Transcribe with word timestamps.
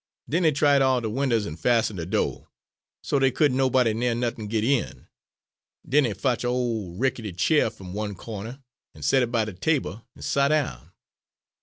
Den 0.27 0.45
he 0.45 0.51
tried 0.51 0.81
all 0.81 0.99
de 0.99 1.11
winders 1.11 1.45
an' 1.45 1.57
fastened 1.57 1.97
de 1.97 2.07
do', 2.07 2.47
so 3.03 3.19
dey 3.19 3.29
couldn' 3.29 3.55
nobody 3.55 3.93
ner 3.93 4.15
nuthin' 4.15 4.47
git 4.47 4.63
in. 4.63 5.05
Den 5.87 6.05
he 6.05 6.13
fotch 6.15 6.43
a' 6.43 6.47
ole 6.47 6.95
rickety 6.95 7.31
chair 7.33 7.67
f'm 7.69 7.93
one 7.93 8.15
cawner, 8.15 8.63
and 8.95 9.05
set 9.05 9.21
it 9.21 9.31
by 9.31 9.45
de 9.45 9.53
table, 9.53 10.03
and 10.15 10.25
sot 10.25 10.47
down. 10.47 10.91